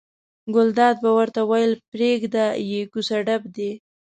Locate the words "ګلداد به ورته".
0.55-1.41